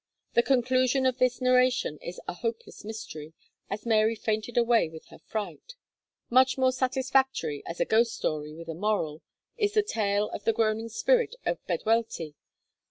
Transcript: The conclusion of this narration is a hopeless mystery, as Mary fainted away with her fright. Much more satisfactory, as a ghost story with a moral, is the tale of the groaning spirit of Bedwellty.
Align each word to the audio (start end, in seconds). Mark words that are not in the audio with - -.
The 0.33 0.41
conclusion 0.41 1.05
of 1.05 1.19
this 1.19 1.41
narration 1.41 1.99
is 1.99 2.19
a 2.27 2.33
hopeless 2.33 2.83
mystery, 2.83 3.33
as 3.69 3.85
Mary 3.85 4.15
fainted 4.15 4.57
away 4.57 4.89
with 4.89 5.05
her 5.09 5.19
fright. 5.19 5.75
Much 6.27 6.57
more 6.57 6.71
satisfactory, 6.71 7.61
as 7.67 7.79
a 7.79 7.85
ghost 7.85 8.15
story 8.15 8.51
with 8.55 8.67
a 8.67 8.73
moral, 8.73 9.21
is 9.57 9.75
the 9.75 9.83
tale 9.83 10.31
of 10.31 10.43
the 10.43 10.53
groaning 10.53 10.89
spirit 10.89 11.35
of 11.45 11.63
Bedwellty. 11.67 12.33